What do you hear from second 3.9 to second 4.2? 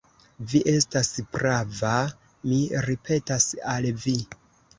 vi.